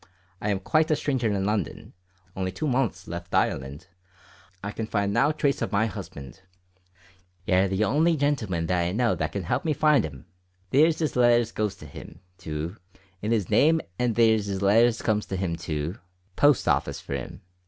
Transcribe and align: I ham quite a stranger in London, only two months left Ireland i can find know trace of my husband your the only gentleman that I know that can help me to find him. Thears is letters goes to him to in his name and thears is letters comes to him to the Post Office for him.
I 0.41 0.47
ham 0.49 0.59
quite 0.59 0.89
a 0.89 0.95
stranger 0.95 1.27
in 1.31 1.45
London, 1.45 1.93
only 2.35 2.51
two 2.51 2.65
months 2.67 3.07
left 3.07 3.35
Ireland 3.35 3.85
i 4.63 4.71
can 4.71 4.87
find 4.87 5.13
know 5.13 5.31
trace 5.31 5.61
of 5.61 5.71
my 5.71 5.85
husband 5.85 6.41
your 7.45 7.67
the 7.67 7.83
only 7.83 8.17
gentleman 8.17 8.65
that 8.65 8.81
I 8.81 8.93
know 8.93 9.13
that 9.13 9.31
can 9.31 9.43
help 9.43 9.63
me 9.63 9.73
to 9.75 9.79
find 9.79 10.03
him. 10.03 10.25
Thears 10.71 10.99
is 11.03 11.15
letters 11.15 11.51
goes 11.51 11.75
to 11.75 11.85
him 11.85 12.19
to 12.39 12.77
in 13.21 13.31
his 13.31 13.51
name 13.51 13.79
and 13.99 14.15
thears 14.15 14.49
is 14.49 14.63
letters 14.63 15.03
comes 15.03 15.27
to 15.27 15.35
him 15.35 15.55
to 15.57 15.93
the 15.93 15.99
Post 16.35 16.67
Office 16.67 16.99
for 16.99 17.13
him. 17.13 17.41